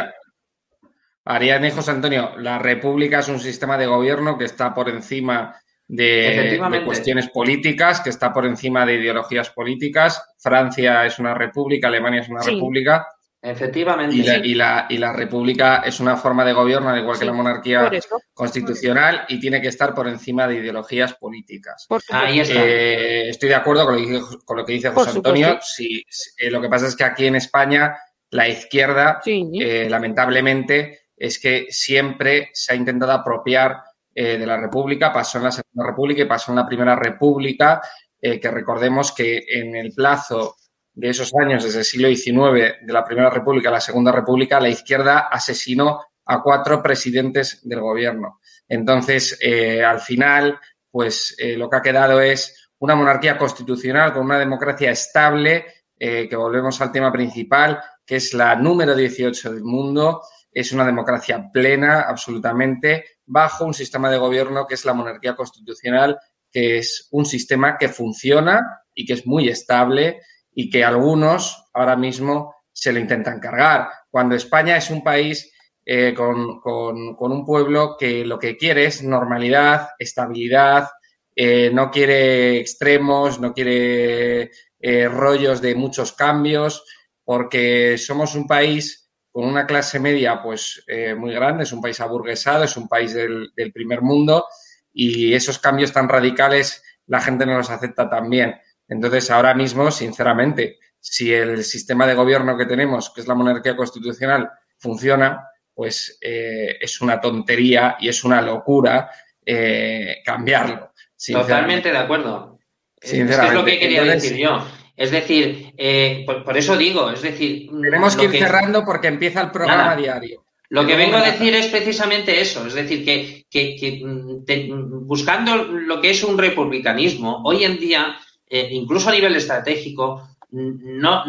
[1.25, 5.55] Ariadna y José Antonio, la República es un sistema de gobierno que está por encima
[5.87, 10.35] de, cuestiones políticas, que está por encima de ideologías políticas.
[10.39, 13.07] Francia es una república, Alemania es una república.
[13.43, 14.15] Efectivamente.
[14.17, 17.91] Y la, y, la, república es una forma de gobierno, al igual que la monarquía
[18.35, 21.87] constitucional, y tiene que estar por encima de ideologías políticas.
[22.11, 22.63] Ahí está.
[22.63, 25.59] Eh, estoy de acuerdo con lo que, con lo que dice José Antonio.
[25.63, 26.05] Sí,
[26.37, 27.97] eh, lo que pasa es que aquí en España
[28.29, 33.83] la izquierda, eh, lamentablemente, es que siempre se ha intentado apropiar
[34.13, 35.13] de la República.
[35.13, 37.81] Pasó en la Segunda República y pasó en la Primera República,
[38.21, 40.57] que recordemos que en el plazo
[40.93, 44.61] de esos años, desde el siglo XIX, de la Primera República a la Segunda República,
[44.61, 48.41] la izquierda asesinó a cuatro presidentes del gobierno.
[48.69, 50.59] Entonces, eh, al final,
[50.91, 55.67] pues eh, lo que ha quedado es una monarquía constitucional con una democracia estable,
[55.99, 60.23] eh, que volvemos al tema principal, que es la número 18 del mundo.
[60.53, 66.19] Es una democracia plena, absolutamente, bajo un sistema de gobierno que es la monarquía constitucional,
[66.51, 70.21] que es un sistema que funciona y que es muy estable
[70.55, 73.89] y que algunos ahora mismo se lo intentan cargar.
[74.11, 75.53] Cuando España es un país
[75.85, 80.89] eh, con, un pueblo que lo que quiere es normalidad, estabilidad,
[81.35, 86.85] eh, no quiere extremos, no quiere eh, rollos de muchos cambios,
[87.25, 90.85] porque somos un país con una clase media pues
[91.17, 94.47] muy grande, es un país aburguesado, es un país del, del, primer mundo
[94.93, 98.57] y esos cambios tan radicales la gente no los acepta tan bien.
[98.91, 103.77] Entonces, ahora mismo, sinceramente, si el sistema de gobierno que tenemos, que es la monarquía
[103.77, 109.11] constitucional, funciona, pues eh, es una tontería y es una locura
[109.47, 110.93] eh, cambiarlo.
[111.33, 112.59] Totalmente de acuerdo.
[113.01, 114.67] Es, lo que quería decir yo.
[114.97, 117.71] Es decir, eh, por, eso digo, es decir...
[117.71, 120.45] Tenemos que ir cerrando porque empieza el programa diario.
[120.69, 126.11] Lo que vengo a decir es precisamente eso, es decir, que, mm, buscando lo que
[126.11, 128.17] es un republicanismo, hoy en día,
[128.51, 131.25] incluso a nivel estratégico, no,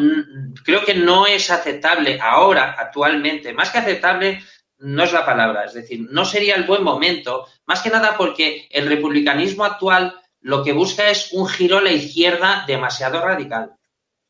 [0.66, 4.42] creo que no es aceptable ahora, actualmente, más que aceptable,
[4.80, 8.68] no es la palabra, es decir, no sería el buen momento, más que nada porque
[8.72, 13.74] el republicanismo actual lo que busca es un giro a la izquierda demasiado radical.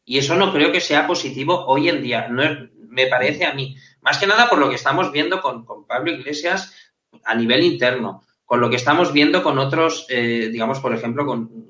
[0.03, 2.43] Y eso no creo que sea positivo hoy en día, no
[2.89, 3.77] me parece a mí.
[4.01, 6.75] Más que nada por lo que estamos viendo con, con Pablo Iglesias
[7.23, 11.60] a nivel interno con lo que estamos viendo con otros, eh, digamos, por ejemplo, con,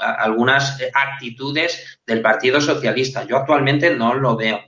[0.00, 3.24] algunas actitudes del Partido Socialista.
[3.24, 4.60] Yo actualmente no lo veo,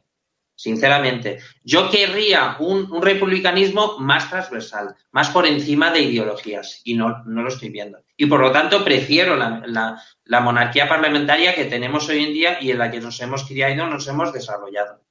[0.55, 1.39] sinceramente.
[1.63, 7.49] Yo querría un, republicanismo más transversal, más por encima de ideologías, y no, no lo
[7.49, 7.99] estoy viendo.
[8.17, 12.79] Y por lo tanto, prefiero la, monarquía parlamentaria que tenemos hoy en día y en
[12.79, 15.03] la que nos hemos criado, nos hemos desarrollado.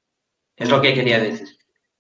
[0.56, 1.48] Es lo que quería decir.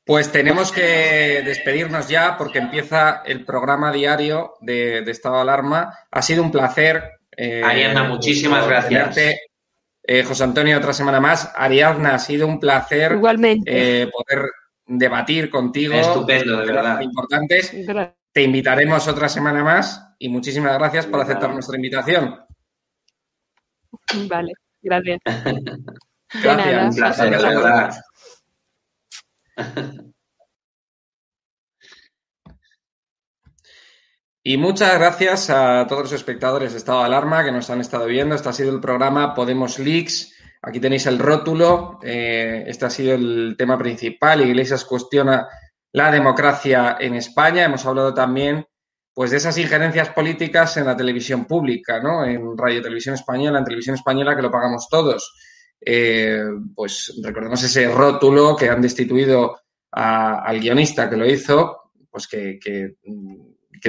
[0.06, 5.98] Pues tenemos que despedirnos ya porque empieza el programa diario de, Estado de Alarma.
[6.12, 7.20] Ha sido un placer.
[7.38, 9.18] Eh, Ariadna, muchísimas gracias.
[10.08, 11.52] Eh, José Antonio, otra semana más.
[11.56, 14.04] Ariadna, ha sido un placer Igualmente.
[14.04, 14.52] Eh, poder
[14.86, 15.96] debatir contigo.
[15.96, 17.02] Estupendo, de verdad.
[17.02, 17.74] Importantes.
[18.32, 22.40] Te invitaremos otra semana más y muchísimas gracias por aceptar nuestra invitación.
[24.28, 25.20] Vale, gracias.
[26.44, 26.84] gracias.
[26.84, 27.96] Un placer, de verdad.
[34.48, 38.06] Y muchas gracias a todos los espectadores de Estado de Alarma que nos han estado
[38.06, 38.36] viendo.
[38.36, 40.36] Este ha sido el programa Podemos Leaks.
[40.62, 41.98] Aquí tenéis el rótulo.
[42.04, 44.48] Eh, este ha sido el tema principal.
[44.48, 45.48] Iglesias cuestiona
[45.94, 47.64] la democracia en España.
[47.64, 48.64] Hemos hablado también
[49.16, 52.24] pues, de esas injerencias políticas en la televisión pública, ¿no?
[52.24, 55.34] En Radio Televisión Española, en Televisión Española, que lo pagamos todos.
[55.82, 56.44] Eh,
[56.76, 62.98] pues recordemos ese rótulo que han destituido al guionista que lo hizo, pues que, que,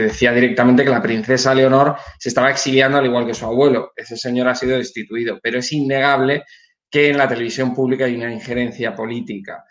[0.03, 3.93] decía directamente que la princesa Leonor se estaba exiliando al igual que su abuelo.
[3.97, 6.45] Ese señor ha sido destituido, pero es innegable
[6.91, 9.65] que en la televisión pública hay una injerencia política.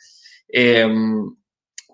[0.48, 0.88] Eh,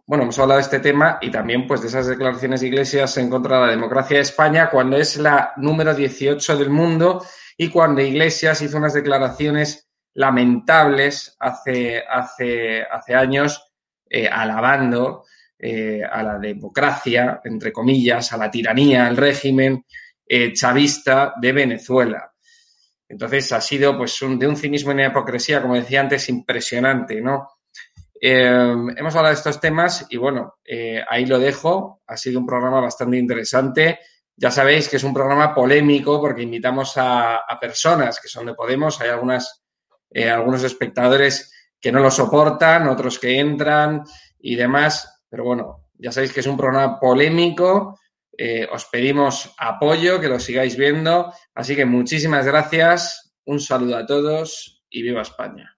[0.06, 3.30] bueno, hemos hablado de este tema y también pues de esas declaraciones de Iglesias en
[3.30, 7.26] contra de la democracia de España cuando es la número 18 del mundo
[7.58, 13.72] y cuando Iglesias hizo unas declaraciones lamentables hace, hace, hace años,
[14.10, 15.24] eh, alabando
[15.62, 19.86] eh, a la democracia, entre comillas, a la tiranía, al régimen
[20.26, 22.32] eh, chavista de Venezuela.
[23.08, 27.50] Entonces ha sido pues de un cinismo y una hipocresía, como decía antes, impresionante, ¿no?
[28.24, 30.60] hemos hablado de estos temas y bueno,
[31.10, 32.04] ahí lo dejo.
[32.06, 33.98] Ha sido un programa bastante interesante.
[34.36, 38.54] Ya sabéis que es un programa polémico porque invitamos a, a personas que son de
[38.54, 39.02] Podemos.
[39.02, 39.62] Hay algunas
[40.14, 44.04] eh, algunos espectadores que no lo soportan, otros que entran
[44.40, 45.21] y demás.
[45.32, 47.98] Pero bueno, ya sabéis que es un programa polémico.
[48.38, 51.34] Eh, os pedimos apoyo, que lo sigáis viendo.
[51.56, 55.78] Así que muchísimas gracias, un saludo a todos y viva España.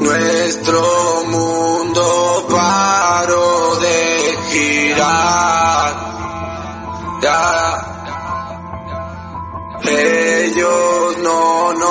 [0.00, 5.60] Nuestro mundo paró de girar.
[9.82, 11.89] Ellos no nos